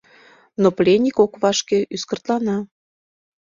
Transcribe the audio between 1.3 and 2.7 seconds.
вашке, ӱскыртлана.